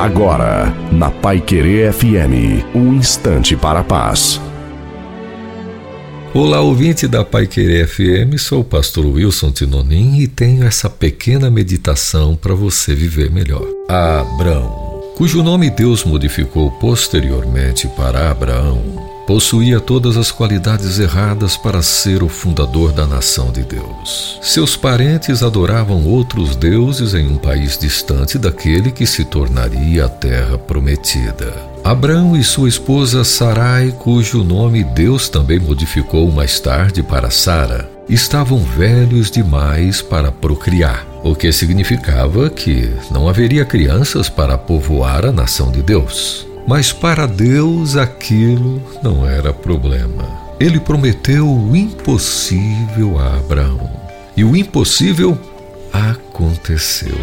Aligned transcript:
Agora, 0.00 0.74
na 0.90 1.10
Pai 1.10 1.42
Querer 1.42 1.92
FM, 1.92 2.64
um 2.74 2.94
instante 2.94 3.54
para 3.54 3.80
a 3.80 3.84
paz. 3.84 4.40
Olá, 6.32 6.62
ouvinte 6.62 7.06
da 7.06 7.22
Pai 7.22 7.46
Querer 7.46 7.86
FM, 7.86 8.38
sou 8.38 8.62
o 8.62 8.64
pastor 8.64 9.04
Wilson 9.04 9.50
Tinonim 9.50 10.18
e 10.20 10.26
tenho 10.26 10.64
essa 10.64 10.88
pequena 10.88 11.50
meditação 11.50 12.34
para 12.34 12.54
você 12.54 12.94
viver 12.94 13.30
melhor. 13.30 13.66
Abrão, 13.90 15.12
cujo 15.18 15.42
nome 15.42 15.68
Deus 15.68 16.02
modificou 16.02 16.70
posteriormente 16.70 17.86
para 17.88 18.30
Abraão, 18.30 19.09
possuía 19.30 19.78
todas 19.78 20.16
as 20.16 20.32
qualidades 20.32 20.98
erradas 20.98 21.56
para 21.56 21.80
ser 21.82 22.20
o 22.20 22.28
fundador 22.28 22.90
da 22.90 23.06
nação 23.06 23.52
de 23.52 23.62
Deus. 23.62 24.40
Seus 24.42 24.76
parentes 24.76 25.40
adoravam 25.44 26.04
outros 26.04 26.56
deuses 26.56 27.14
em 27.14 27.28
um 27.28 27.36
país 27.36 27.78
distante 27.78 28.36
daquele 28.36 28.90
que 28.90 29.06
se 29.06 29.24
tornaria 29.24 30.06
a 30.06 30.08
terra 30.08 30.58
prometida. 30.58 31.54
Abraão 31.84 32.36
e 32.36 32.42
sua 32.42 32.68
esposa 32.68 33.22
Sarai, 33.22 33.94
cujo 33.96 34.42
nome 34.42 34.82
Deus 34.82 35.28
também 35.28 35.60
modificou 35.60 36.28
mais 36.32 36.58
tarde 36.58 37.00
para 37.00 37.30
Sara, 37.30 37.88
estavam 38.08 38.58
velhos 38.58 39.30
demais 39.30 40.02
para 40.02 40.32
procriar, 40.32 41.06
o 41.22 41.36
que 41.36 41.52
significava 41.52 42.50
que 42.50 42.92
não 43.12 43.28
haveria 43.28 43.64
crianças 43.64 44.28
para 44.28 44.58
povoar 44.58 45.24
a 45.24 45.30
nação 45.30 45.70
de 45.70 45.82
Deus. 45.82 46.49
Mas 46.66 46.92
para 46.92 47.26
Deus 47.26 47.96
aquilo 47.96 48.82
não 49.02 49.26
era 49.26 49.52
problema. 49.52 50.28
Ele 50.58 50.78
prometeu 50.78 51.48
o 51.48 51.74
impossível 51.74 53.18
a 53.18 53.36
Abraão. 53.36 53.90
E 54.36 54.44
o 54.44 54.56
impossível 54.56 55.38
aconteceu. 55.92 57.16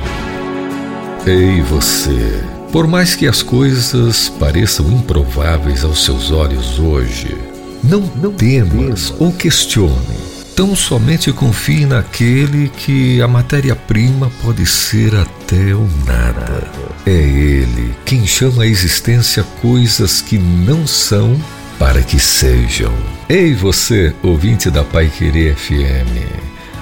Ei 1.26 1.62
você, 1.62 2.42
por 2.72 2.88
mais 2.88 3.16
que 3.16 3.28
as 3.28 3.44
coisas 3.44 4.30
pareçam 4.40 4.92
improváveis 4.92 5.84
aos 5.84 6.04
seus 6.04 6.32
olhos 6.32 6.80
hoje, 6.80 7.38
não, 7.84 8.02
não 8.22 8.32
temas 8.32 9.14
ou 9.20 9.32
questione 9.32 10.37
Tão 10.58 10.76
somente 10.76 11.32
confie 11.32 11.86
naquele 11.86 12.70
que 12.70 13.22
a 13.22 13.28
matéria-prima 13.28 14.32
pode 14.42 14.66
ser 14.66 15.14
até 15.16 15.76
o 15.76 15.88
nada. 16.04 16.68
É 17.06 17.12
Ele 17.12 17.94
quem 18.04 18.26
chama 18.26 18.64
à 18.64 18.66
existência 18.66 19.44
coisas 19.62 20.20
que 20.20 20.40
não 20.40 20.88
são 20.88 21.40
para 21.78 22.02
que 22.02 22.20
sejam. 22.20 22.92
Ei 23.30 23.54
você, 23.54 24.16
ouvinte 24.24 24.72
da 24.72 24.84
Pai 24.84 25.12
Querer 25.16 25.56
FM, 25.56 26.26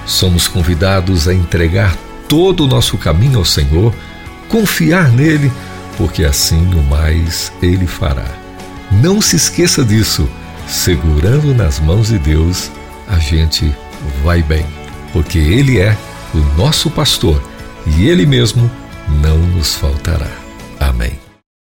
somos 0.06 0.48
convidados 0.48 1.28
a 1.28 1.34
entregar 1.34 1.94
todo 2.26 2.64
o 2.64 2.66
nosso 2.66 2.96
caminho 2.96 3.40
ao 3.40 3.44
Senhor, 3.44 3.94
confiar 4.48 5.12
nele, 5.12 5.52
porque 5.98 6.24
assim 6.24 6.64
o 6.72 6.82
mais 6.82 7.52
ele 7.60 7.86
fará. 7.86 8.38
Não 8.90 9.20
se 9.20 9.36
esqueça 9.36 9.84
disso, 9.84 10.26
segurando 10.66 11.52
nas 11.54 11.78
mãos 11.78 12.08
de 12.08 12.18
Deus 12.18 12.70
a 13.08 13.18
gente 13.18 13.74
vai 14.22 14.42
bem, 14.42 14.66
porque 15.12 15.38
Ele 15.38 15.78
é 15.78 15.96
o 16.34 16.38
nosso 16.58 16.90
pastor 16.90 17.42
e 17.86 18.06
Ele 18.06 18.26
mesmo 18.26 18.70
não 19.22 19.38
nos 19.38 19.74
faltará. 19.74 20.45